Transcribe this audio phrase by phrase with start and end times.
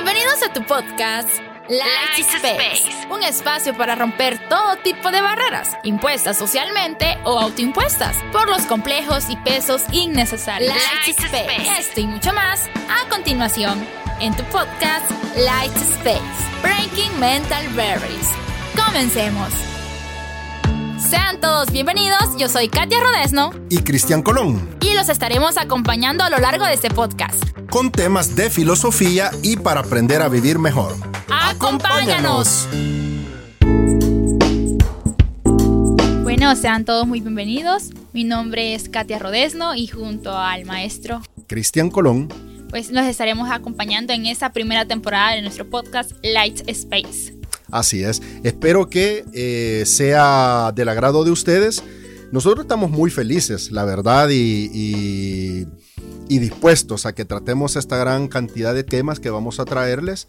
[0.00, 1.28] Bienvenidos a tu podcast
[1.68, 8.48] Light Space, un espacio para romper todo tipo de barreras, impuestas socialmente o autoimpuestas, por
[8.48, 10.72] los complejos y pesos innecesarios.
[10.72, 11.80] Light, Space.
[11.80, 13.84] Esto y mucho más a continuación
[14.20, 16.22] en tu podcast Light Space,
[16.62, 18.28] Breaking Mental Barriers.
[18.76, 19.77] Comencemos.
[20.98, 24.68] Sean todos bienvenidos, yo soy Katia Rodesno y Cristian Colón.
[24.80, 27.40] Y los estaremos acompañando a lo largo de este podcast.
[27.70, 30.96] Con temas de filosofía y para aprender a vivir mejor.
[31.28, 32.66] ¡Acompáñanos!
[36.22, 37.90] Bueno, sean todos muy bienvenidos.
[38.12, 42.28] Mi nombre es Katia Rodesno y junto al maestro Cristian Colón,
[42.70, 47.37] pues los estaremos acompañando en esta primera temporada de nuestro podcast Light Space.
[47.70, 48.22] Así es.
[48.42, 51.82] Espero que eh, sea del agrado de ustedes.
[52.32, 55.66] Nosotros estamos muy felices, la verdad, y,
[56.28, 60.28] dispuestos a que tratemos esta gran cantidad de temas que vamos a traerles,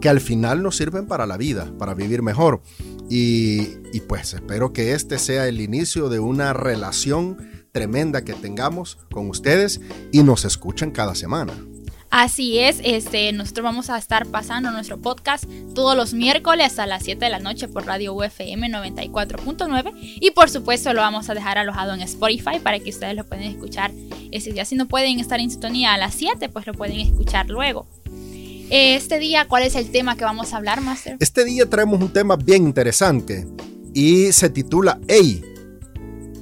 [0.00, 2.62] que al final nos sirven para la vida, para vivir mejor.
[3.08, 7.38] Y, y pues espero que este sea el inicio de una relación
[7.72, 11.52] tremenda que tengamos con ustedes y nos escuchen cada semana.
[12.10, 17.02] Así es, este, nosotros vamos a estar pasando nuestro podcast todos los miércoles a las
[17.02, 21.58] 7 de la noche por Radio UFM 94.9 y por supuesto lo vamos a dejar
[21.58, 23.90] alojado en Spotify para que ustedes lo puedan escuchar
[24.30, 24.64] ese día.
[24.64, 27.86] Si no pueden estar en sintonía a las 7, pues lo pueden escuchar luego.
[28.70, 31.16] Este día, ¿cuál es el tema que vamos a hablar, Master?
[31.20, 33.46] Este día traemos un tema bien interesante
[33.94, 35.42] y se titula Hey,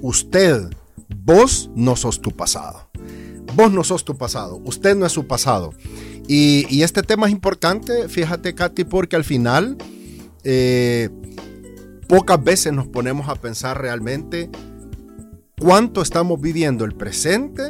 [0.01, 0.71] usted,
[1.09, 2.84] vos no sos tu pasado.
[3.55, 5.73] Vos no sos tu pasado, usted no es su pasado.
[6.27, 9.77] Y, este tema es importante, fíjate Katy, porque al final
[10.43, 11.11] eh,
[12.09, 14.51] pocas veces nos ponemos a pensar realmente
[15.61, 17.65] cuánto estamos viviendo el presente,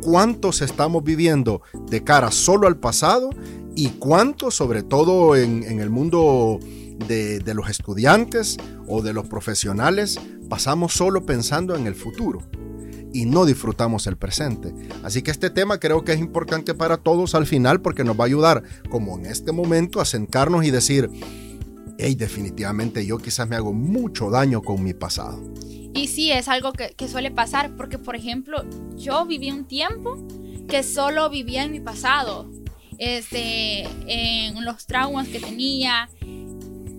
[0.00, 3.30] cuántos estamos viviendo de cara solo al pasado
[3.74, 6.60] y cuánto, sobre todo en, el mundo
[7.08, 8.56] de, de los estudiantes
[8.86, 12.42] o de los profesionales, pasamos solo pensando en el futuro
[13.16, 14.74] y no disfrutamos el presente.
[15.02, 18.24] Así que este tema creo que es importante para todos al final porque nos va
[18.24, 21.08] a ayudar, como en este momento, a sentarnos y decir,
[21.98, 25.42] hey, definitivamente yo quizás me hago mucho daño con mi pasado.
[25.94, 28.62] Y sí, es algo que, suele pasar porque, por ejemplo,
[28.98, 30.18] yo viví un tiempo
[30.68, 32.50] que solo vivía en mi pasado,
[32.98, 36.10] este, en los traumas que tenía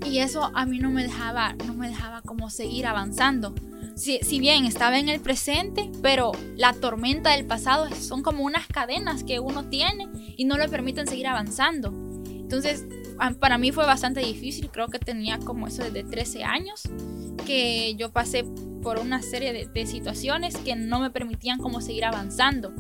[0.04, 3.54] y eso a mí no me dejaba, no me dejaba como seguir avanzando
[3.98, 9.24] si, bien estaba en el presente, pero la tormenta del pasado son como unas cadenas
[9.24, 11.90] que uno tiene y no le permiten seguir avanzando.
[12.28, 12.86] Entonces,
[13.40, 16.84] para mí fue bastante difícil, creo que tenía como eso desde 13 años,
[17.46, 18.46] que yo pasé
[18.84, 22.74] por una serie de, de, situaciones que no me permitían como seguir avanzando.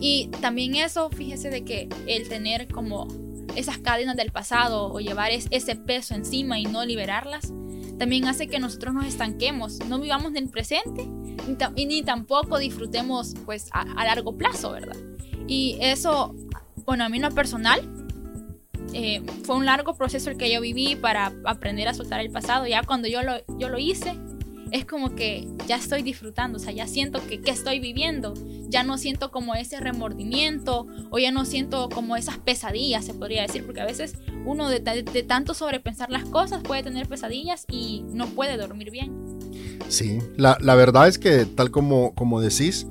[0.00, 3.08] Y también eso, fíjese de que el tener como
[3.56, 7.52] esas cadenas del pasado o llevar ese peso encima y no liberarlas,
[8.00, 11.06] también hace que nosotros nos estanquemos, no vivamos en el presente
[11.76, 14.96] ni, ni tampoco disfrutemos pues a, largo plazo, ¿verdad?
[15.46, 16.34] Y eso,
[16.86, 17.86] bueno, a mí no personal,
[18.94, 22.66] eh, fue un largo proceso el que yo viví para aprender a soltar el pasado.
[22.66, 24.16] Ya cuando yo lo, yo lo hice,
[24.72, 28.34] es como que ya estoy disfrutando, o sea, ya siento que, que, estoy viviendo,
[28.68, 33.42] ya no siento como ese remordimiento o ya no siento como esas pesadillas, se podría
[33.42, 34.14] decir, porque a veces
[34.44, 39.12] uno de, de, tanto sobrepensar las cosas puede tener pesadillas y no puede dormir bien.
[39.88, 42.86] Sí, la, la verdad es que tal como, como decís,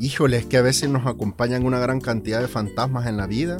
[0.00, 3.58] híjole, es que a veces nos acompañan una gran cantidad de fantasmas en la vida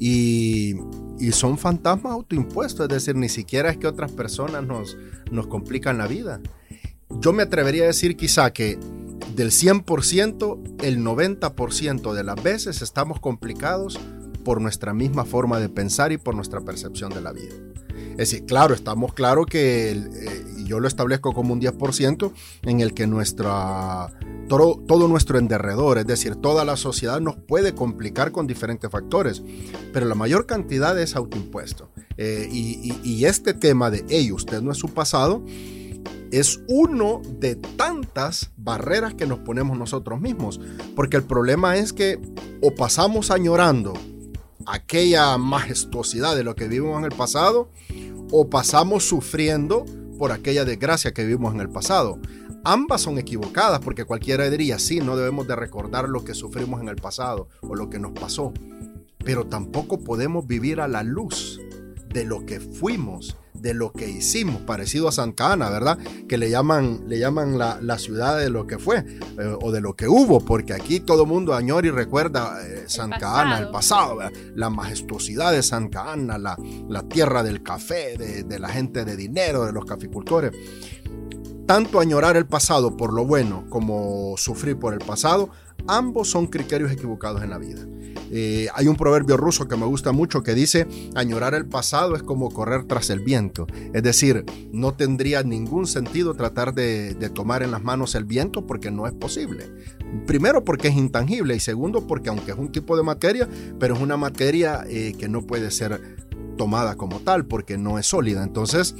[0.00, 0.74] y,
[1.20, 4.96] y son fantasmas autoimpuestos, es decir, ni siquiera es que otras personas nos,
[5.30, 6.40] nos complican la vida
[7.10, 8.78] yo me atrevería a decir quizá que
[9.34, 13.98] del 100%, el 90% de las veces estamos complicados
[14.44, 17.54] por nuestra misma forma de pensar y por nuestra percepción de la vida.
[18.12, 22.32] Es decir, claro, estamos claros que eh, yo lo establezco como un 10%
[22.62, 24.12] en el que nuestra,
[24.48, 29.42] todo, nuestro enderredor, es decir, toda la sociedad nos puede complicar con diferentes factores,
[29.92, 31.90] pero la mayor cantidad es autoimpuesto.
[32.16, 35.44] Eh, y, y, este tema de, hey, usted no es su pasado,
[36.38, 40.60] es uno de tantas barreras que nos ponemos nosotros mismos.
[40.96, 42.20] Porque el problema es que
[42.60, 43.94] o pasamos añorando
[44.66, 47.70] aquella majestuosidad de lo que vivimos en el pasado,
[48.32, 49.84] o pasamos sufriendo
[50.18, 52.18] por aquella desgracia que vivimos en el pasado.
[52.64, 56.88] Ambas son equivocadas porque cualquiera diría, sí, no debemos de recordar lo que sufrimos en
[56.88, 58.52] el pasado o lo que nos pasó,
[59.24, 61.60] pero tampoco podemos vivir a la luz
[62.14, 65.98] de lo que fuimos de lo que hicimos, parecido a Santa Ana, ¿verdad?
[66.28, 69.94] Que le llaman, le llaman la, ciudad de lo que fue eh, o de lo
[69.94, 74.18] que hubo, porque aquí todo el mundo añora y recuerda eh, Santa Ana, el pasado,
[74.54, 76.58] la majestuosidad de Santa Ana, la,
[76.88, 80.52] la tierra del café, de, de la gente de dinero, de los caficultores.
[81.66, 85.48] Tanto añorar el pasado por lo bueno como sufrir por el pasado,
[85.88, 87.86] ambos son criterios equivocados en la vida.
[88.30, 92.22] Eh, hay un proverbio ruso que me gusta mucho que dice, añorar el pasado es
[92.22, 93.66] como correr tras el viento.
[93.92, 98.90] Es decir, no tendría ningún sentido tratar de, tomar en las manos el viento porque
[98.90, 99.70] no es posible.
[100.26, 103.48] Primero porque es intangible y segundo porque aunque es un tipo de materia,
[103.78, 106.00] pero es una materia eh, que no puede ser
[106.56, 108.42] tomada como tal porque no es sólida.
[108.42, 108.94] Entonces,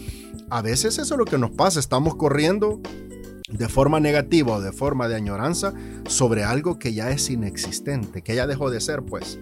[0.50, 2.80] a veces eso es lo que nos pasa, estamos corriendo
[3.48, 5.74] de forma negativa o de forma de añoranza
[6.08, 9.38] sobre algo que ya es inexistente, que ya dejó de ser, pues.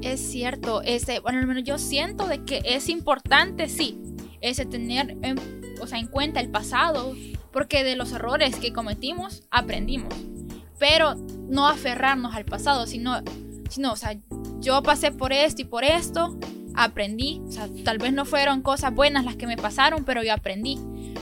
[0.00, 4.00] Es cierto, ese, bueno, al menos yo siento de que es importante, sí,
[4.40, 5.38] ese tener en,
[5.80, 7.14] o sea, en cuenta el pasado,
[7.52, 10.14] porque de los errores que cometimos aprendimos,
[10.78, 11.14] pero
[11.48, 13.20] no aferrarnos al pasado, sino,
[13.68, 14.16] sino, o sea,
[14.60, 16.38] yo pasé por esto y por esto,
[16.78, 17.42] aprendí.
[17.46, 20.78] O sea, tal vez no fueron cosas buenas las que me pasaron, pero yo aprendí.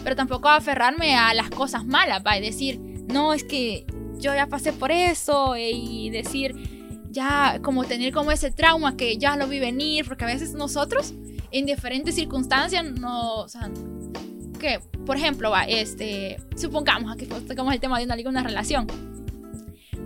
[0.06, 3.84] Pero tampoco aferrarme a las cosas malas, va, y decir, no, es que
[4.20, 6.54] yo ya pasé por eso, y decir,
[7.10, 11.12] ya, como tener como ese trauma que ya lo vi venir, porque a veces nosotros,
[11.50, 13.68] en diferentes circunstancias, no, o sea,
[14.60, 18.86] que, por ejemplo, va, este, supongamos que tocamos el tema de una, una relación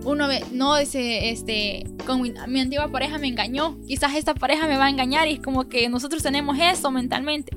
[0.03, 4.75] uno ve, no, ese, este, con mi, antigua pareja me engañó, quizás esta pareja me
[4.75, 7.51] va a engañar y es como que nosotros tenemos eso mentalmente.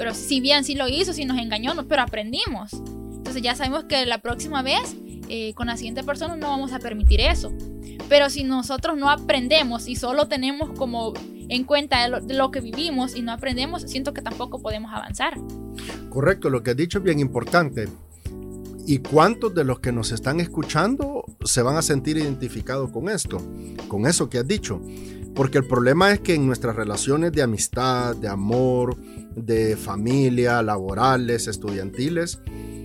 [0.00, 2.72] Pero si bien sí lo hizo, si nos engañó, no, pero aprendimos.
[2.72, 4.96] Entonces ya sabemos que la próxima vez
[5.28, 7.52] eh, con la siguiente persona no vamos a permitir eso.
[8.08, 11.12] Pero si nosotros no aprendemos y solo tenemos como
[11.50, 15.34] en cuenta de lo, que vivimos y no aprendemos, siento que tampoco podemos avanzar.
[16.08, 17.86] Correcto, lo que has dicho es bien importante.
[18.86, 23.36] ¿Y cuántos de los que nos están escuchando se van a sentir identificados con esto,
[23.86, 24.80] con eso que has dicho?
[25.34, 28.96] Porque el problema es que en nuestras relaciones de amistad, de amor,
[29.36, 32.40] de familia, laborales, estudiantiles,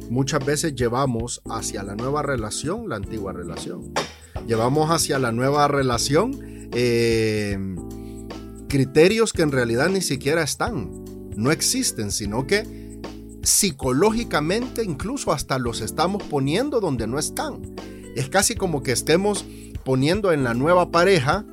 [0.10, 3.94] muchas veces llevamos hacia la nueva relación la antigua relación.
[4.48, 7.58] Llevamos hacia la nueva relación eh,
[8.68, 10.92] criterios que en realidad ni siquiera están,
[11.36, 13.00] no existen, sino que
[13.44, 17.76] psicológicamente incluso hasta los estamos poniendo donde no están.
[18.16, 19.46] Es casi como que estemos
[19.84, 21.46] poniendo en la nueva pareja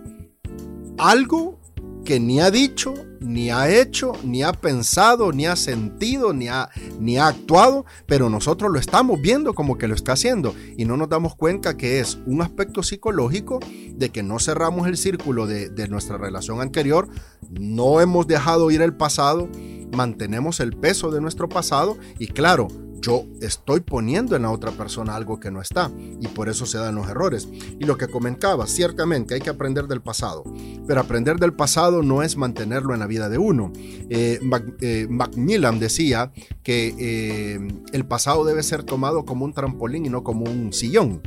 [0.98, 1.60] algo
[2.04, 6.68] que ni ha dicho, ni ha hecho, ni ha pensado, ni ha sentido, ni ha,
[6.98, 10.54] ni ha actuado, pero nosotros lo estamos viendo como que lo está haciendo.
[10.76, 13.60] Y no nos damos cuenta que es un aspecto psicológico
[13.94, 17.08] de que no cerramos el círculo de, de nuestra relación anterior,
[17.50, 19.48] no hemos dejado ir el pasado,
[19.92, 22.68] mantenemos el peso de nuestro pasado y claro,
[23.02, 25.90] yo estoy poniendo en la otra persona algo que no está
[26.20, 27.48] y por eso se dan los errores.
[27.78, 30.44] Y lo que comentaba, ciertamente hay que aprender del pasado,
[30.86, 33.72] pero aprender del pasado no es mantenerlo en la vida de uno.
[34.08, 34.40] Eh,
[34.80, 36.32] eh, Macmillan decía
[36.62, 37.60] que eh,
[37.92, 41.20] el pasado debe ser tomado como un trampolín y no como un sillón.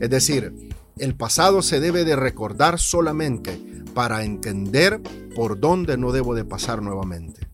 [0.00, 0.52] Es decir,
[0.98, 3.58] el pasado se debe de recordar solamente
[3.94, 5.00] para entender
[5.36, 7.48] por dónde no debo de pasar nuevamente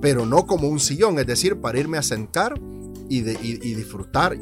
[0.00, 2.54] pero no como un sillón, es decir, para irme a sentar
[3.08, 4.36] y, disfrutar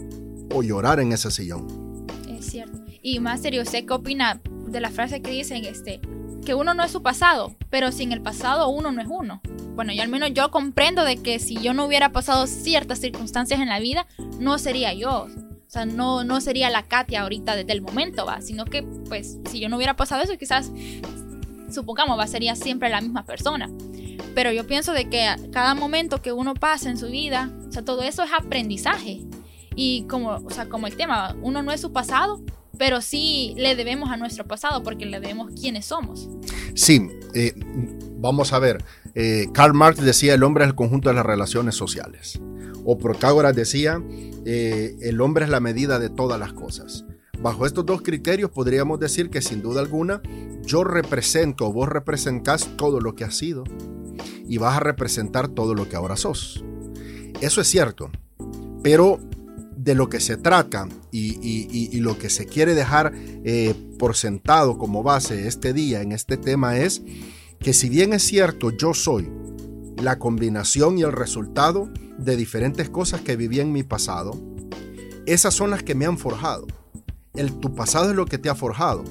[0.52, 2.06] o llorar en ese sillón.
[2.28, 2.84] Es cierto.
[3.02, 6.00] Y más serio, ¿usted qué opina de la frase que dicen este,
[6.44, 9.40] que uno no es su pasado, pero sin el pasado uno no es uno?
[9.74, 13.60] Bueno, yo al menos yo comprendo de que si yo no hubiera pasado ciertas circunstancias
[13.60, 14.06] en la vida,
[14.40, 15.28] no sería yo.
[15.66, 19.38] O sea, no, no sería la Katia ahorita desde el momento, va, sino que pues
[19.50, 20.70] si yo no hubiera pasado eso, quizás,
[21.70, 23.68] supongamos, va, sería siempre la misma persona.
[24.34, 27.84] Pero yo pienso de que cada momento que uno pasa en su vida, o sea,
[27.84, 29.22] todo eso es aprendizaje.
[29.74, 32.42] Y como, o sea, como el tema, uno no es su pasado,
[32.78, 36.28] pero sí le debemos a nuestro pasado porque le debemos quiénes somos.
[36.74, 37.52] Sí, eh,
[38.18, 38.84] vamos a ver.
[39.14, 42.40] Eh, Karl Marx decía el hombre es el conjunto de las relaciones sociales.
[42.84, 44.02] O Protágoras decía
[44.44, 47.04] eh, el hombre es la medida de todas las cosas.
[47.40, 50.22] Bajo estos dos criterios podríamos decir que sin duda alguna
[50.62, 53.64] yo represento o vos representás todo lo que has sido,
[54.48, 56.64] y vas a representar todo lo que ahora sos.
[57.40, 58.10] Eso es cierto,
[58.82, 59.20] pero
[59.76, 65.02] de lo que se trata y, lo que se quiere dejar eh, por sentado como
[65.02, 67.02] base este día en este tema es
[67.60, 69.30] que si bien es cierto yo soy
[69.96, 71.88] la combinación y el resultado
[72.18, 74.38] de diferentes cosas que viví en mi pasado,
[75.26, 76.66] esas son las que me han forjado.
[77.34, 79.04] El, tu pasado es lo que te ha forjado.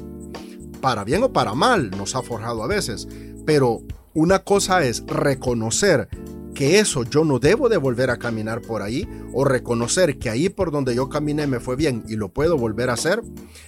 [0.81, 3.07] Para bien o para mal nos ha forjado a veces,
[3.45, 3.81] pero
[4.15, 6.07] una cosa es reconocer
[6.55, 10.49] que eso yo no debo de volver a caminar por ahí o reconocer que ahí
[10.49, 13.21] por donde yo caminé me fue bien y lo puedo volver a hacer.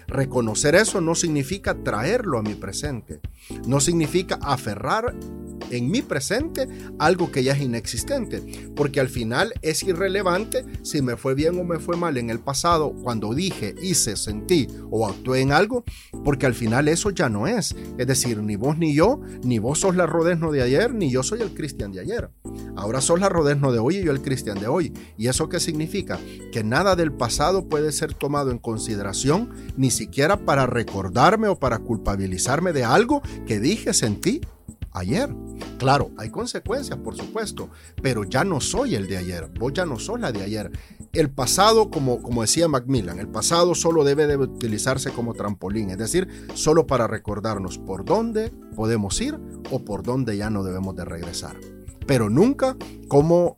[0.07, 3.19] Reconocer eso no significa traerlo a mi presente.
[3.67, 5.13] No significa aferrar
[5.69, 6.67] en mi presente
[6.99, 8.41] algo que ya es inexistente,
[8.75, 12.39] porque al final es irrelevante si me fue bien o me fue mal en el
[12.39, 15.83] pasado, cuando dije, hice, sentí o actué en algo,
[16.23, 17.75] porque al final eso ya no es.
[17.97, 21.23] Es decir, ni vos ni yo, ni vos sos la Rodesno de ayer, ni yo
[21.23, 22.29] soy el Cristian de ayer.
[22.77, 24.93] Ahora sos la Rodesno de hoy y yo el Cristian de hoy.
[25.17, 26.19] ¿Y eso qué significa?
[26.51, 31.79] Que nada del pasado puede ser tomado en consideración, ni siquiera para recordarme o para
[31.79, 34.41] culpabilizarme de algo que dije, sentí
[34.91, 35.29] ayer.
[35.77, 37.69] Claro, hay consecuencias, por supuesto,
[38.01, 40.71] pero ya no soy el de ayer, vos ya no sos la de ayer.
[41.13, 46.27] El pasado, como, decía Macmillan, el pasado solo debe de utilizarse como trampolín, es decir,
[46.53, 49.39] solo para recordarnos por dónde podemos ir
[49.71, 51.57] o por dónde ya no debemos de regresar,
[52.07, 52.75] pero nunca
[53.07, 53.55] como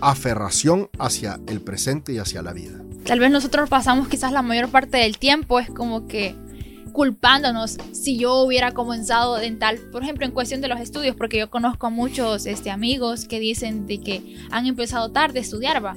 [0.00, 2.78] aferración hacia el presente y hacia la vida.
[3.04, 6.34] Tal vez nosotros pasamos quizás la mayor parte del tiempo, es como que
[6.92, 11.38] culpándonos si yo hubiera comenzado en tal, por ejemplo, en cuestión de los estudios, porque
[11.38, 15.84] yo conozco a muchos este, amigos que dicen de que han empezado tarde a estudiar,
[15.84, 15.94] va,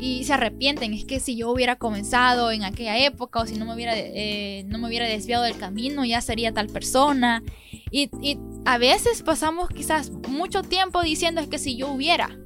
[0.00, 3.64] y se arrepienten, es que si yo hubiera comenzado en aquella época o si no
[3.64, 7.42] me hubiera, eh, no me hubiera desviado del camino, ya sería tal persona.
[7.90, 12.38] Y, y, a veces pasamos quizás mucho tiempo diciendo es que si yo hubiera,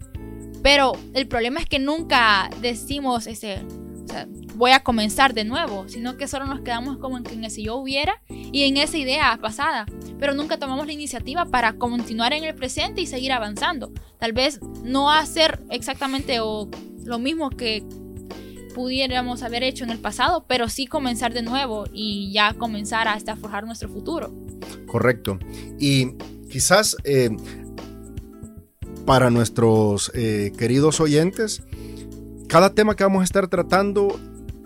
[0.63, 3.61] pero el problema es que nunca decimos, ese,
[4.05, 7.51] o sea, voy a comenzar de nuevo, sino que solo nos quedamos como en que
[7.51, 9.87] si yo hubiera y en esa idea pasada,
[10.21, 13.93] pero nunca tomamos la iniciativa para continuar en el presente y seguir avanzando.
[14.19, 16.71] Tal vez no hacer exactamente o
[17.05, 17.85] lo mismo que
[18.75, 23.37] pudiéramos haber hecho en el pasado, pero sí comenzar de nuevo y ya comenzar hasta
[23.37, 24.33] forjar nuestro futuro.
[24.87, 25.39] Correcto.
[25.79, 26.13] Y
[26.51, 27.31] quizás eh,
[29.05, 31.63] para nuestros eh, queridos oyentes,
[32.49, 34.19] cada tema que vamos a estar tratando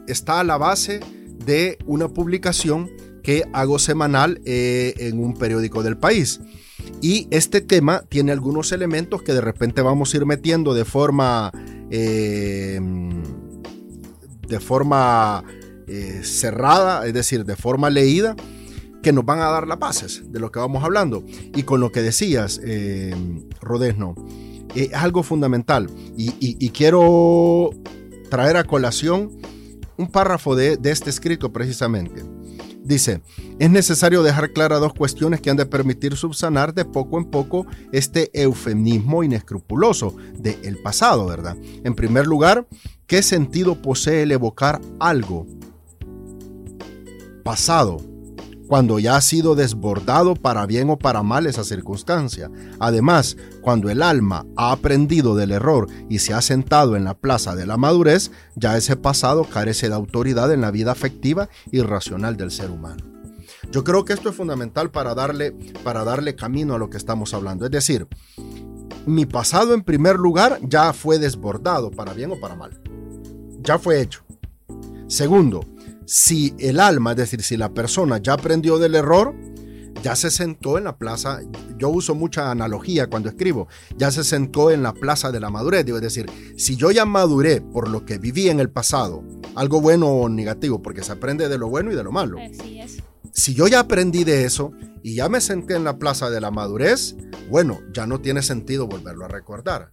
[0.07, 1.00] está a la base
[1.45, 2.90] de una publicación
[3.23, 6.40] que hago semanal eh, en un periódico del país.
[7.00, 11.52] Y este tema tiene algunos elementos que de repente vamos a ir metiendo de forma,
[11.90, 12.81] eh,
[14.49, 15.45] de forma
[15.87, 18.37] eh, cerrada, es decir, de forma leída,
[19.02, 21.25] que nos van a dar las bases de lo que vamos hablando.
[21.55, 22.61] Y con lo que decías,
[23.61, 24.14] Rodesno,
[24.75, 25.88] es algo fundamental.
[26.16, 27.71] y quiero
[28.28, 29.31] traer a colación
[29.97, 32.23] un párrafo de, este escrito precisamente.
[32.87, 33.21] Dice,
[33.59, 37.66] es necesario dejar claras dos cuestiones que han de permitir subsanar de poco en poco
[37.90, 41.57] este eufemismo inescrupuloso del el pasado, ¿verdad?
[41.83, 42.69] En primer lugar,
[43.09, 45.49] ¿qué sentido posee el evocar algo
[47.43, 47.97] pasado
[48.66, 52.50] cuando ya ha sido desbordado para bien o para mal esa circunstancia.
[52.78, 57.54] Además, cuando el alma ha aprendido del error y se ha sentado en la plaza
[57.54, 62.37] de la madurez, ya ese pasado carece de autoridad en la vida afectiva y racional
[62.37, 63.04] del ser humano.
[63.70, 67.35] Yo creo que esto es fundamental para darle, para darle camino a lo que estamos
[67.35, 67.64] hablando.
[67.64, 68.06] Es decir,
[69.06, 72.80] mi pasado en primer lugar ya fue desbordado para bien o para mal.
[73.62, 74.25] Ya fue hecho.
[75.08, 75.64] Segundo,
[76.06, 79.34] si el alma, es decir, si la persona ya aprendió del error,
[80.02, 81.40] ya se sentó en la plaza,
[81.78, 85.84] yo uso mucha analogía cuando escribo, ya se sentó en la plaza de la madurez,
[85.84, 89.25] digo, es decir, si yo ya maduré por lo que viví en el pasado,
[89.56, 92.38] algo bueno o negativo, porque se aprende de lo bueno y de lo malo.
[93.32, 94.72] Si yo ya aprendí de eso
[95.02, 97.16] y ya me senté en la plaza de la madurez,
[97.50, 99.90] bueno, ya no tiene sentido volverlo a recordar,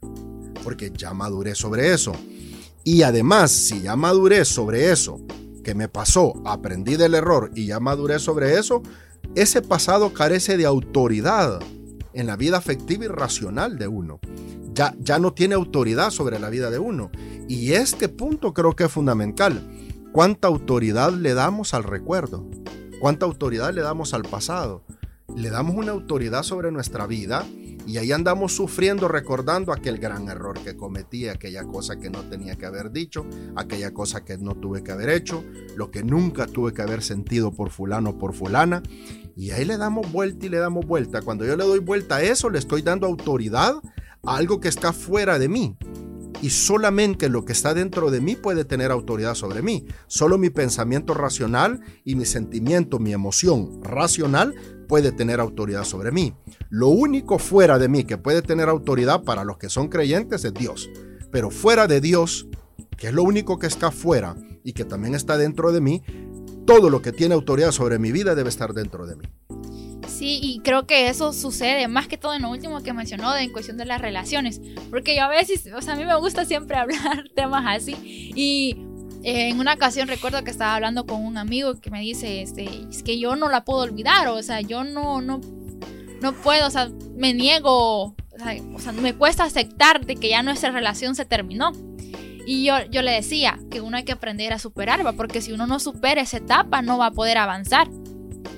[0.63, 2.11] porque ya maduré sobre eso.
[2.83, 5.17] Y además, si ya maduré sobre eso
[5.63, 8.83] que me pasó, aprendí del error y ya maduré sobre eso,
[9.35, 11.59] ese pasado carece de autoridad
[12.13, 14.19] en la vida afectiva y racional de uno.
[14.73, 17.11] Ya, ya no tiene autoridad sobre la vida de uno.
[17.47, 19.67] Y este punto creo que es fundamental.
[20.11, 22.47] ¿Cuánta autoridad le damos al recuerdo?
[22.99, 24.83] ¿Cuánta autoridad le damos al pasado?
[25.35, 27.45] Le damos una autoridad sobre nuestra vida
[27.85, 32.55] y ahí andamos sufriendo recordando aquel gran error que cometí, aquella cosa que no tenía
[32.55, 33.25] que haber dicho,
[33.55, 35.43] aquella cosa que no tuve que haber hecho,
[35.75, 38.81] lo que nunca tuve que haber sentido por fulano o por fulana.
[39.35, 41.21] Y ahí le damos vuelta y le damos vuelta.
[41.21, 43.75] Cuando yo le doy vuelta a eso, le estoy dando autoridad
[44.23, 45.75] a algo que está fuera de mí.
[46.43, 49.85] Y solamente lo que está dentro de mí puede tener autoridad sobre mí.
[50.07, 54.53] Solo mi pensamiento racional y mi sentimiento, mi emoción racional
[54.87, 56.33] puede tener autoridad sobre mí.
[56.69, 60.53] Lo único fuera de mí que puede tener autoridad para los que son creyentes es
[60.53, 60.89] Dios.
[61.31, 62.47] Pero fuera de Dios,
[62.97, 66.03] que es lo único que está fuera y que también está dentro de mí,
[66.65, 69.25] todo lo que tiene autoridad sobre mi vida debe estar dentro de mí.
[70.07, 73.41] Sí, y creo que eso sucede más que todo en lo último que mencionó de
[73.41, 76.45] en cuestión de las relaciones, porque yo a veces, o sea, a mí me gusta
[76.45, 77.95] siempre hablar temas así
[78.35, 78.77] y
[79.23, 83.03] en una ocasión recuerdo que estaba hablando con un amigo que me dice, este, es
[83.03, 85.39] que yo no la puedo olvidar, o sea, yo no, no,
[86.21, 88.15] no puedo, o sea, me niego,
[88.73, 91.71] o sea, me cuesta aceptar de que ya nuestra relación se terminó.
[92.45, 95.65] Y yo, yo le decía que uno hay que aprender a superar, porque si uno
[95.67, 97.87] no supera esa etapa no va a poder avanzar.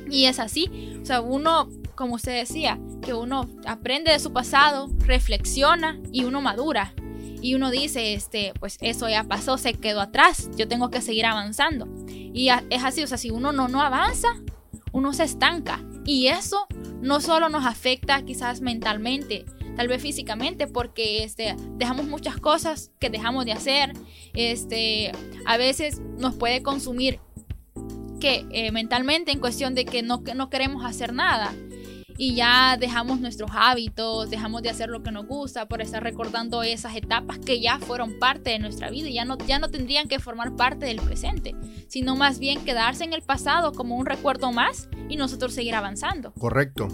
[0.10, 4.90] Y es así, o sea, uno, como usted decía, que uno aprende de su pasado,
[5.06, 6.96] reflexiona y uno madura
[7.42, 11.26] y uno dice, este, pues eso ya pasó, se quedó atrás, yo tengo que seguir
[11.26, 11.88] avanzando.
[12.08, 14.30] Y es así, o sea, si uno no, no avanza,
[14.92, 15.84] uno se estanca.
[16.06, 16.68] Y eso
[17.02, 23.10] no solo nos afecta quizás mentalmente, tal vez físicamente, porque este, dejamos muchas cosas que
[23.10, 23.94] dejamos de hacer.
[24.34, 25.12] Este,
[25.46, 27.20] a veces nos puede consumir
[28.20, 31.54] que eh, mentalmente en cuestión de que no, que no queremos hacer nada
[32.18, 36.64] y ya dejamos nuestros hábitos, dejamos de hacer lo que nos gusta por estar recordando
[36.64, 40.08] esas etapas que ya fueron parte de nuestra vida y ya no, ya no tendrían
[40.08, 41.56] que formar parte del presente,
[41.88, 46.32] sino más bien quedarse en el pasado como un recuerdo más y nosotros seguir avanzando.
[46.34, 46.88] Correcto.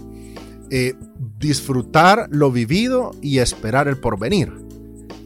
[0.70, 0.94] Eh,
[1.38, 4.52] disfrutar lo vivido y esperar el porvenir.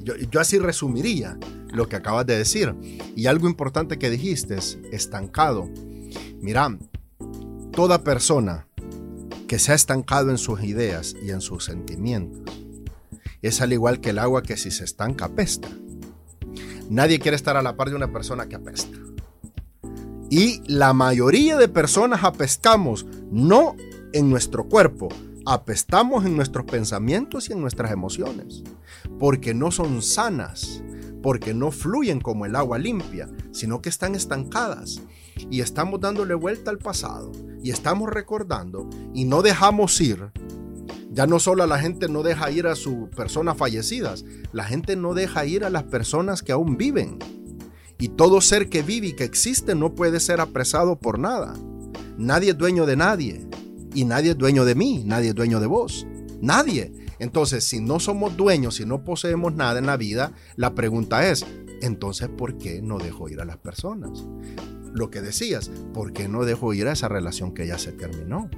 [0.03, 1.39] Yo, yo así resumiría
[1.73, 2.75] lo que acabas de decir.
[3.15, 5.71] Y algo importante que dijiste es estancado.
[6.41, 6.77] Mira,
[7.73, 8.66] toda persona
[9.47, 12.53] que se ha estancado en sus ideas y en sus sentimientos.
[13.43, 15.69] Es al igual que el agua que si se estanca apesta.
[16.91, 18.99] Nadie quiere estar a la par de una persona que apesta.
[20.31, 23.77] Y la mayoría de personas apestamos no
[24.13, 25.09] en nuestro cuerpo,
[25.45, 28.65] apestamos en nuestros pensamientos y en nuestras emociones,
[29.21, 30.83] porque no son sanas,
[31.23, 35.01] porque no fluyen como el agua limpia, sino que están estancadas
[35.51, 40.31] y estamos dándole vuelta al pasado y estamos recordando y no dejamos ir.
[41.11, 45.15] Ya no solo la gente no deja ir a sus personas fallecidas, la gente no
[45.15, 47.19] deja ir a las personas que aún viven.
[47.99, 51.55] Y todo ser que vive y que existe no puede ser apresado por nada.
[52.19, 53.47] Nadie es dueño de nadie.
[53.95, 56.07] Y nadie es dueño de mí, nadie es dueño de vos.
[56.43, 56.93] Nadie.
[57.19, 61.47] Entonces, si no somos dueños, si no poseemos nada en la vida, la pregunta es,
[61.81, 64.25] entonces, ¿por qué no dejo ir a las personas?
[64.95, 68.51] Lo que decías, ¿por qué no dejo ir a esa relación que ya se terminó?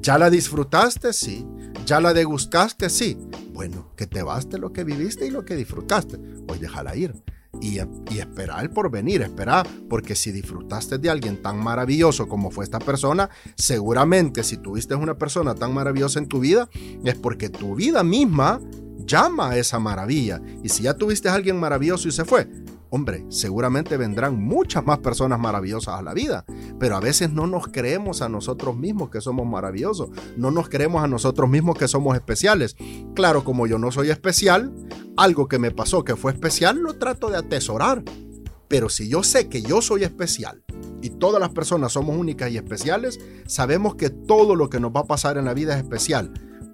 [0.00, 1.12] ¿Ya la disfrutaste?
[1.12, 1.46] Sí.
[1.86, 2.90] ¿Ya la degustaste?
[2.90, 3.16] Sí.
[3.52, 6.18] Bueno, que te baste lo que viviste y lo que disfrutaste.
[6.48, 7.14] Hoy déjala ir.
[7.60, 7.78] Y,
[8.10, 12.78] y esperar el porvenir, esperar, porque si disfrutaste de alguien tan maravilloso como fue esta
[12.80, 16.68] persona, seguramente si tuviste una persona tan maravillosa en tu vida,
[17.04, 18.58] es porque tu vida misma
[19.06, 20.40] llama a esa maravilla.
[20.62, 22.48] Y si ya tuviste a alguien maravilloso y se fue,
[22.94, 26.44] Hombre, seguramente vendrán muchas más personas maravillosas a la vida,
[26.78, 31.02] pero a veces no nos creemos a nosotros mismos que somos maravillosos, no nos creemos
[31.02, 32.76] a nosotros mismos que somos especiales.
[33.14, 34.74] Claro, como yo no soy especial,
[35.16, 38.04] algo que me pasó que fue especial lo trato de atesorar.
[38.68, 40.62] Pero si yo sé que yo soy especial
[41.00, 45.00] y todas las personas somos únicas y especiales, sabemos que todo lo que nos va
[45.00, 46.30] a pasar en la vida es especial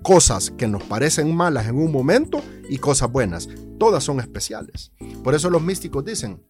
[0.08, 3.46] cosas que nos parecen malas en un momento y cosas buenas.
[3.78, 4.90] Todas son especiales.
[5.22, 6.42] Por eso los místicos dicen,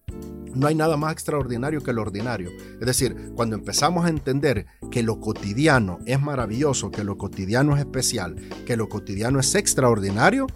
[0.54, 2.50] no hay nada más extraordinario que lo ordinario.
[2.80, 7.80] Es decir, cuando empezamos a entender que lo cotidiano es maravilloso, que lo cotidiano es
[7.80, 10.46] especial, que lo cotidiano es extraordinario,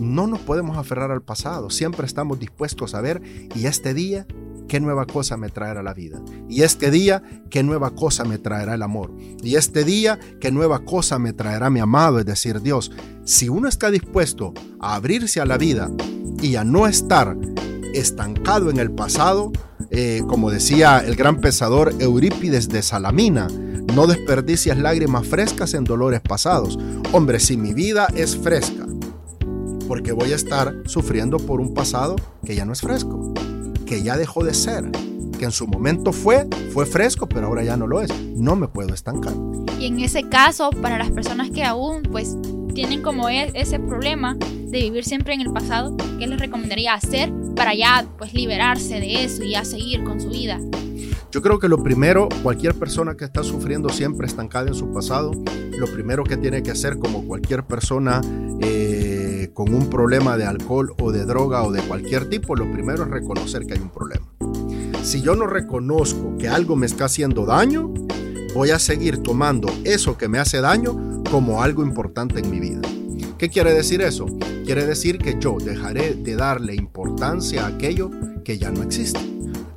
[0.00, 1.70] no nos podemos aferrar al pasado.
[1.70, 3.22] Siempre estamos dispuestos a ver
[3.54, 4.26] y este día
[4.68, 6.20] qué nueva cosa me traerá la vida.
[6.48, 9.12] Y este día, qué nueva cosa me traerá el amor.
[9.42, 12.92] Y este día, qué nueva cosa me traerá mi amado, es decir, Dios.
[13.24, 15.90] Si uno está dispuesto a abrirse a la vida
[16.42, 17.36] y a no estar
[17.94, 19.52] estancado en el pasado,
[19.90, 23.48] eh, como decía el gran pensador Eurípides de Salamina,
[23.94, 26.78] no desperdicias lágrimas frescas en dolores pasados.
[27.12, 28.86] Hombre, si mi vida es fresca,
[29.88, 33.32] porque voy a estar sufriendo por un pasado que ya no es fresco
[33.86, 34.90] que ya dejó de ser,
[35.38, 38.10] que en su momento fue, fue fresco, pero ahora ya no lo es.
[38.36, 39.32] No me puedo estancar.
[39.78, 42.36] Y en ese caso, para las personas que aún pues
[42.74, 47.32] tienen como e, ese problema de vivir siempre en el pasado, ¿qué les recomendaría hacer
[47.54, 50.58] para ya pues liberarse de eso y ya seguir con su vida?
[51.30, 55.32] Yo creo que lo primero, cualquier persona que está sufriendo siempre estancada en su pasado,
[55.78, 58.20] lo primero que tiene que hacer como cualquier persona
[58.60, 59.15] eh,
[59.52, 63.10] con un problema de alcohol o de droga o de cualquier tipo, lo primero es
[63.10, 64.26] reconocer que hay un problema.
[65.02, 67.92] Si yo no reconozco que algo me está haciendo daño,
[68.54, 72.80] voy a seguir tomando eso que me hace daño como algo importante en mi vida.
[73.38, 74.26] ¿Qué quiere decir eso?
[74.64, 78.10] Quiere decir que yo dejaré de darle importancia a aquello
[78.44, 79.20] que ya no existe.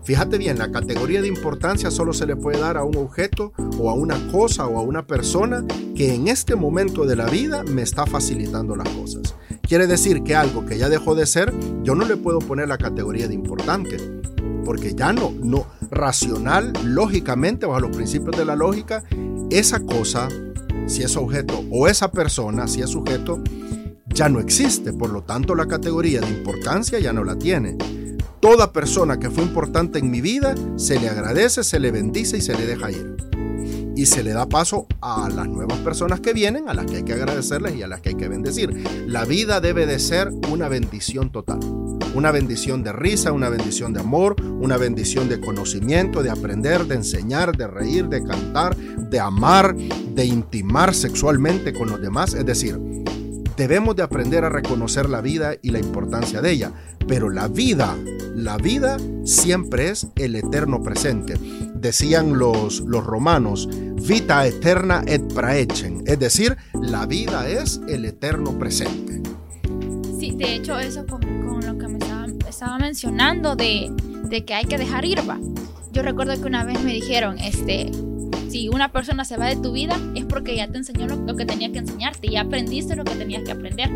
[0.04, 3.92] Fíjate bien, la categoría de importancia solo se le puede dar a un objeto o
[3.92, 7.84] a una cosa o a una persona que en este momento de la vida me
[7.84, 9.36] está facilitando las cosas.
[9.70, 11.54] Quiere decir que algo que ya dejó de ser,
[11.84, 13.98] yo no le puedo poner la categoría de importante,
[14.66, 19.04] porque ya no, no, racional, lógicamente, bajo los principios de la lógica,
[19.52, 20.28] esa cosa,
[20.88, 23.44] si es objeto, o esa persona, si es sujeto,
[24.08, 24.92] ya no existe.
[24.92, 27.78] Por lo tanto, la categoría de importancia ya no la tiene.
[28.40, 32.42] Toda persona que fue importante en mi vida, se le agradece, se le bendice y
[32.42, 33.30] se le deja ir
[34.00, 37.04] y se le da paso a las nuevas personas que vienen, a las que hay
[37.04, 38.74] que agradecerles y a las que hay que bendecir.
[39.06, 41.60] La vida debe de ser una bendición total.
[42.16, 46.96] Una bendición de risa, una bendición de amor, una bendición de conocimiento, de aprender, de
[46.96, 52.34] enseñar, de reír, de cantar, de amar, de intimar sexualmente con los demás.
[52.36, 52.80] Es decir,
[53.58, 56.72] debemos de aprender a reconocer la vida y la importancia de ella.
[57.06, 57.98] Pero la vida,
[58.34, 61.34] la vida siempre es el eterno presente.
[61.74, 63.68] Decían los, los romanos,
[64.02, 69.22] vita eterna et praechen, es decir, la vida es el eterno presente.
[70.20, 71.22] Sí, de hecho eso con,
[71.66, 71.98] lo que me
[72.50, 73.92] estaba, mencionando de,
[74.24, 75.40] de, que hay que dejar ir, va.
[75.92, 77.92] Yo recuerdo que una vez me dijeron, este,
[78.50, 81.46] si una persona se va de tu vida es porque ya te enseñó lo, que
[81.46, 83.90] tenía que enseñarte, ya aprendiste lo que tenías que aprender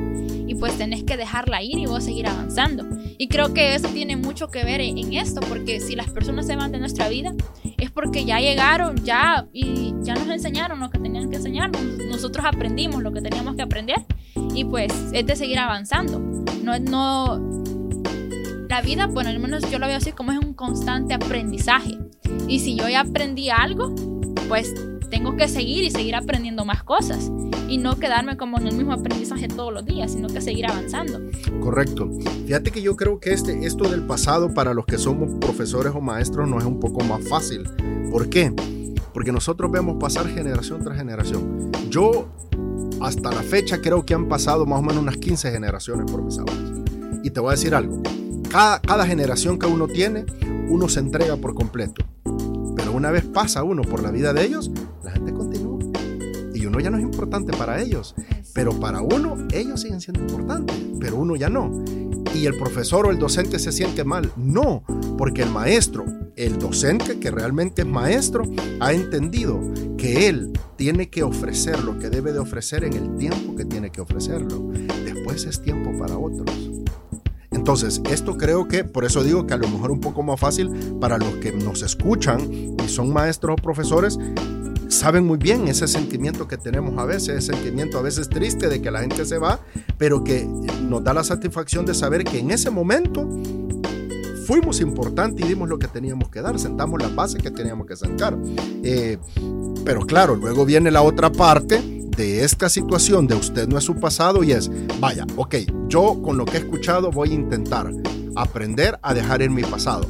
[0.48, 2.86] y pues tenés que dejarla ir y vos seguir avanzando.
[3.18, 6.56] Y creo que eso tiene mucho que ver en, esto, porque si las personas se
[6.56, 7.34] van de nuestra vida
[7.78, 12.46] es porque ya llegaron, ya y ya nos enseñaron lo que tenían que enseñarnos, nosotros
[12.46, 13.98] aprendimos lo que teníamos que aprender
[14.54, 16.20] y pues es de seguir avanzando.
[16.64, 17.64] No, no,
[18.70, 21.98] la vida, bueno, al menos yo lo veo así como es un constante aprendizaje.
[22.48, 23.94] Y si yo ya aprendí algo,
[24.48, 24.74] pues
[25.14, 27.32] tengo que seguir y seguir aprendiendo más cosas
[27.68, 31.22] y no quedarme como en el mismo aprendizaje todos los días, sino que seguir avanzando.
[31.62, 32.10] Correcto.
[32.48, 36.02] Fíjate que yo creo que este, esto del pasado para los que somos profesores o
[36.02, 37.70] maestros no es un poco más fácil.
[38.12, 38.52] ¿Por qué?
[39.14, 41.72] Porque nosotros vemos pasar generación tras generación.
[41.92, 42.28] Yo
[43.00, 46.40] hasta la fecha creo que han pasado más o menos unas 15 generaciones por mis
[46.40, 46.58] aulas.
[47.24, 48.02] Y te voy a decir algo.
[48.50, 50.26] Cada, cada generación que uno tiene,
[50.70, 52.04] uno se entrega por completo
[52.94, 54.72] una vez pasa uno por la vida de ellos,
[55.04, 55.80] la gente continúa.
[56.54, 58.16] Y uno ya no es importante para ellos.
[58.54, 61.84] Pero para uno, ellos siguen siendo importantes, pero uno ya no.
[62.36, 64.32] Y el profesor o el docente se siente mal.
[64.38, 64.84] No,
[65.18, 68.44] porque el maestro, el docente que realmente es maestro,
[68.80, 69.60] ha entendido
[69.98, 73.92] que él tiene que ofrecer lo que debe de ofrecer en el tiempo que tiene
[73.92, 74.72] que ofrecerlo.
[75.04, 76.84] Después es tiempo para otros.
[77.54, 80.70] Entonces, esto creo que, por eso digo que a lo mejor un poco más fácil
[81.00, 84.18] para los que nos escuchan y son maestros o profesores,
[84.90, 88.82] saben muy bien ese sentimiento que tenemos a veces, ese sentimiento a veces triste de
[88.82, 89.60] que la gente se va,
[89.98, 93.28] pero que nos da la satisfacción de saber que en ese momento
[94.46, 97.96] fuimos importantes y dimos lo que teníamos que dar, sentamos las bases que teníamos que
[97.96, 98.38] sentar.
[98.84, 99.18] Eh,
[99.86, 101.82] pero claro, luego viene la otra parte
[102.16, 105.56] de esta situación de usted no es su pasado y es, vaya, ok,
[105.88, 107.92] yo con lo que he escuchado voy a intentar
[108.36, 110.08] aprender a dejar en mi pasado.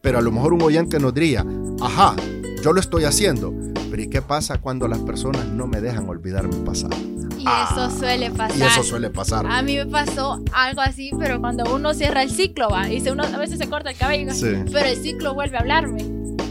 [0.00, 1.44] Pero a lo mejor un oyente nos diría,
[1.80, 2.14] ajá,
[2.62, 3.52] yo lo estoy haciendo,
[3.90, 6.96] pero ¿y qué pasa cuando las personas no me dejan olvidar mi pasado?
[7.38, 8.58] Y eso suele pasar.
[8.58, 9.46] Y eso suele pasar.
[9.46, 13.24] A mí me pasó algo así, pero cuando uno cierra el ciclo, va, y uno
[13.24, 14.32] a veces se corta el cabello,
[14.72, 16.04] pero el ciclo vuelve a hablarme.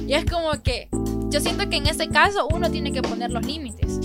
[0.05, 0.89] Y es como que
[1.31, 3.99] yo siento que en ese caso uno tiene que poner los límites.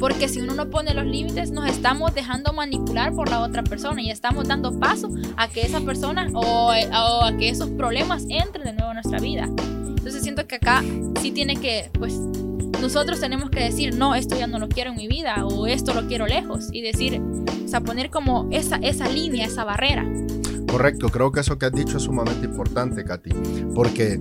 [0.00, 4.00] Porque si uno no pone los límites, nos estamos dejando manipular por la otra persona
[4.00, 8.72] y estamos dando paso a que esa persona o, a que esos problemas entren de
[8.72, 9.44] nuevo en nuestra vida.
[9.44, 10.82] Entonces siento que acá
[11.20, 12.14] sí tiene que, pues,
[12.80, 15.92] nosotros tenemos que decir, no, esto ya no lo quiero en mi vida o esto
[15.92, 17.20] lo quiero lejos y decir,
[17.62, 20.06] o sea, poner como esa, esa línea, esa barrera.
[20.70, 23.30] Correcto, creo que eso que has dicho es sumamente importante, Katy,
[23.74, 24.20] porque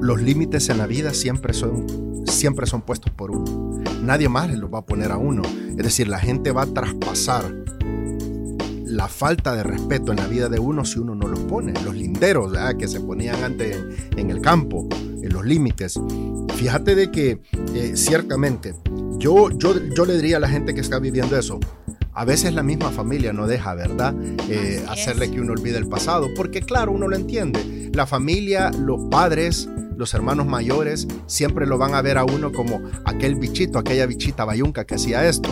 [0.00, 3.82] los límites en la vida siempre son, siempre son puestos por uno.
[4.02, 5.42] Nadie más los va a poner a uno.
[5.70, 7.52] Es decir, la gente va a traspasar
[8.84, 11.74] la falta de respeto en la vida de uno si uno no los pone.
[11.84, 13.76] Los linderos que se ponían antes
[14.16, 15.98] en, el campo, en los límites.
[16.54, 17.40] Fíjate de que
[17.74, 18.74] eh, ciertamente
[19.18, 21.58] yo, yo, yo le diría a la gente que está viviendo eso,
[22.18, 24.12] a veces la misma familia no deja, ¿verdad?
[24.48, 27.92] Eh, hacerle que uno olvide el pasado, porque claro, uno lo entiende.
[27.94, 32.82] La familia, los padres, los hermanos mayores siempre lo van a ver a uno como
[33.04, 35.48] aquel bichito, aquella bichita bayunca que hacía esto.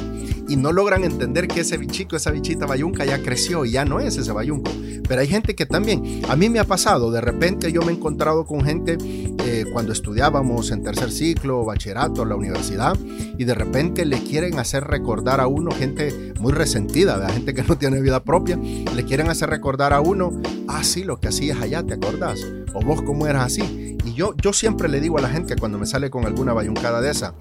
[0.48, 4.00] Y no logran entender que ese bichito, esa bichita bayunca ya creció y ya no
[4.00, 4.72] es ese bayunco.
[5.08, 7.94] Pero hay gente que también, a mí me ha pasado, de repente yo me he
[7.94, 8.98] encontrado con gente
[9.46, 12.96] eh, cuando estudiábamos en tercer ciclo, bachillerato, la universidad,
[13.38, 17.78] y de repente le quieren hacer recordar a uno, gente muy resentida, gente que no
[17.78, 20.32] tiene vida propia, le quieren hacer recordar a uno,
[20.66, 22.40] ah, sí, lo que hacías allá, ¿te acordás?
[22.74, 23.96] O vos cómo eras así.
[24.04, 27.00] Y yo, yo siempre le digo a la gente cuando me sale con alguna bayuncada
[27.00, 27.34] de esa,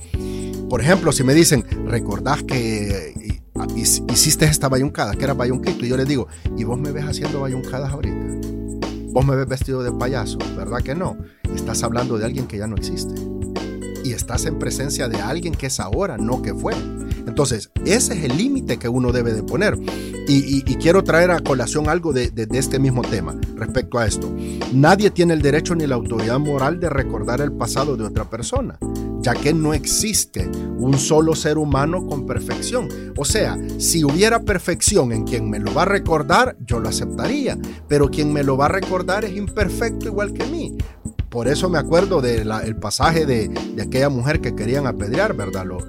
[0.70, 3.42] por ejemplo, si me dicen, ¿recordás que
[3.76, 5.86] hiciste esta bayuncada, que era bayunquito?
[5.86, 8.55] Y yo les digo, ¿y vos me ves haciendo bayuncadas ahorita?
[9.16, 11.16] Vos me ves vestido de payaso, ¿verdad que no?
[11.56, 13.16] Estás hablando de alguien que ya no existe.
[14.04, 16.74] Y estás en presencia de alguien que es ahora, no que fue.
[17.26, 19.80] Entonces, ese es el límite que uno debe de poner.
[20.28, 24.30] Y, quiero traer a colación algo de, este mismo tema respecto a esto.
[24.74, 28.78] Nadie tiene el derecho ni la autoridad moral de recordar el pasado de otra persona,
[29.26, 32.88] ya que no existe un solo ser humano con perfección.
[33.18, 37.58] O sea, si hubiera perfección en quien me lo va a recordar, yo lo aceptaría,
[37.88, 40.78] pero quien me lo va a recordar es imperfecto igual que mí.
[41.30, 43.50] Por eso me acuerdo del pasaje de,
[43.82, 45.66] aquella mujer que querían apedrear, ¿verdad?
[45.66, 45.86] los,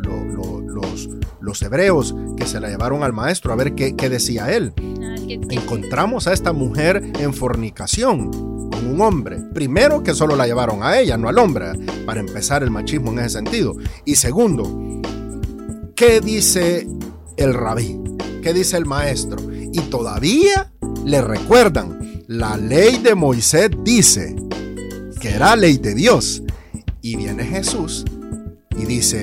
[1.38, 4.72] los hebreos que se la llevaron al maestro a ver qué, decía él.
[5.28, 8.30] Encontramos a esta mujer en fornicación
[8.70, 9.38] con un hombre.
[9.54, 11.72] Primero que solo la llevaron a ella, no al hombre,
[12.04, 13.74] para empezar el machismo en ese sentido.
[14.04, 15.02] Y segundo,
[15.94, 16.86] ¿qué dice
[17.36, 17.98] el rabí?
[18.42, 19.38] ¿Qué dice el maestro?
[19.52, 20.72] Y todavía
[21.04, 24.36] le recuerdan, la ley de Moisés dice
[25.20, 26.42] que era ley de Dios.
[27.02, 28.04] Y viene Jesús
[28.76, 29.22] y dice,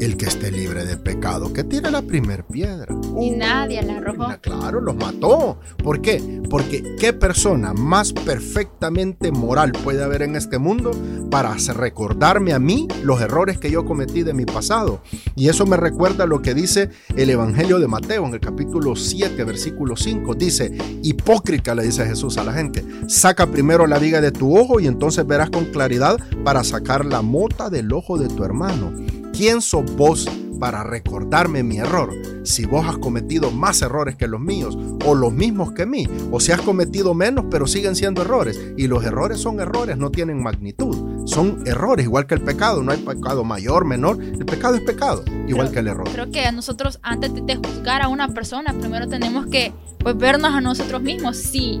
[0.00, 2.94] el que esté libre de pecado, que tire la primer piedra.
[3.20, 4.28] Y nadie la arrojó.
[4.40, 5.58] Claro, los mató.
[5.82, 6.40] ¿Por qué?
[6.48, 10.90] Porque qué persona más perfectamente moral puede haber en este mundo
[11.30, 15.02] para recordarme a mí los errores que yo cometí de mi pasado.
[15.36, 19.44] Y eso me recuerda lo que dice el Evangelio de Mateo en el capítulo 7,
[19.44, 20.34] versículo 5.
[20.34, 24.80] Dice, hipócrita, le dice Jesús a la gente, saca primero la viga de tu ojo
[24.80, 28.92] y entonces verás con claridad para sacar la mota del ojo de tu hermano.
[29.32, 32.12] ¿Quién sos vos para recordarme mi error?
[32.44, 36.40] Si vos has cometido más errores que los míos o los mismos que mí, o
[36.40, 38.60] si has cometido menos pero siguen siendo errores.
[38.76, 41.26] Y los errores son errores, no tienen magnitud.
[41.26, 42.82] Son errores, igual que el pecado.
[42.82, 44.22] No hay pecado mayor, menor.
[44.22, 46.08] El pecado es pecado, igual que el error.
[46.12, 50.60] Creo que nosotros antes de juzgar a una persona, primero tenemos que pues, vernos a
[50.60, 51.36] nosotros mismos.
[51.36, 51.80] Si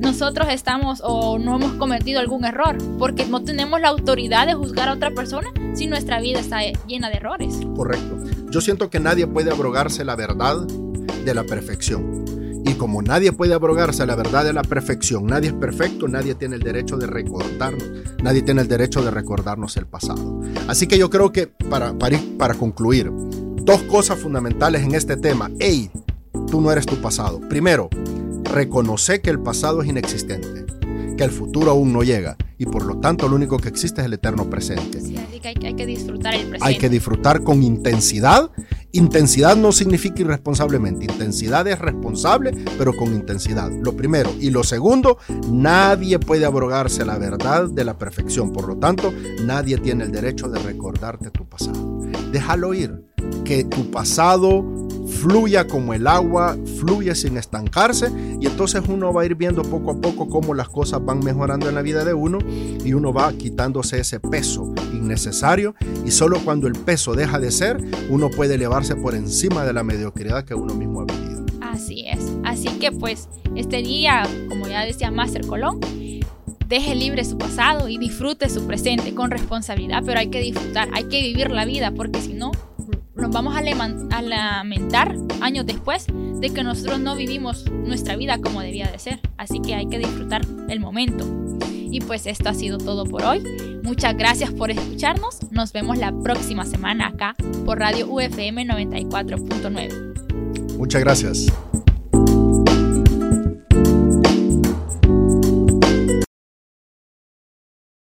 [0.00, 4.88] nosotros estamos o no hemos cometido algún error, porque no tenemos la autoridad de juzgar
[4.88, 7.54] a otra persona si nuestra vida está llena de errores.
[7.74, 8.18] Correcto.
[8.50, 10.56] Yo siento que nadie puede abrogarse la verdad
[11.24, 12.24] de la perfección.
[12.64, 16.56] Y como nadie puede abrogarse la verdad de la perfección, nadie es perfecto, nadie tiene
[16.56, 17.84] el derecho de recordarnos,
[18.22, 20.40] nadie tiene el derecho de recordarnos el pasado.
[20.66, 23.12] Así que yo creo que para, para, para concluir,
[23.66, 25.48] dos cosas fundamentales en este tema.
[25.60, 25.90] Hey,
[26.50, 27.40] tú no eres tu pasado.
[27.48, 27.88] Primero,
[28.52, 30.66] reconoce que el pasado es inexistente,
[31.16, 34.06] que el futuro aún no llega y por lo tanto lo único que existe es
[34.06, 35.00] el eterno presente.
[35.00, 36.66] Sí, así que hay, que disfrutar el presente.
[36.66, 38.50] Hay que disfrutar con intensidad.
[38.92, 41.04] Intensidad no significa irresponsablemente.
[41.04, 43.70] Intensidad es responsable, pero con intensidad.
[43.82, 44.30] Lo primero.
[44.40, 45.18] Y lo segundo,
[45.50, 48.52] nadie puede abrogarse la verdad de la perfección.
[48.52, 49.12] Por lo tanto,
[49.44, 52.00] nadie tiene el derecho de recordarte tu pasado.
[52.32, 53.04] Déjalo ir.
[53.44, 54.64] Que tu pasado
[55.26, 59.90] fluya como el agua, fluye sin estancarse y entonces uno va a ir viendo poco
[59.90, 62.38] a poco cómo las cosas van mejorando en la vida de uno
[62.84, 67.76] y uno va quitándose ese peso innecesario y solo cuando el peso deja de ser,
[68.08, 71.44] uno puede elevarse por encima de la mediocridad que uno mismo ha vivido.
[71.60, 75.80] Así es, así que pues este día, como ya decía Master Colón,
[76.68, 81.08] deje libre su pasado y disfrute su presente con responsabilidad, pero hay que disfrutar, hay
[81.08, 82.52] que vivir la vida porque si no
[83.16, 83.62] nos vamos a,
[84.22, 86.06] lamentar años después
[86.40, 89.20] de que nosotros no vivimos nuestra vida como debía de ser.
[89.36, 91.26] Así que hay que disfrutar el momento.
[91.90, 93.42] Y pues esto ha sido todo por hoy.
[93.82, 95.38] Muchas gracias por escucharnos.
[95.50, 100.76] Nos vemos la próxima semana acá por Radio UFM 94.9.
[100.76, 101.46] Muchas gracias.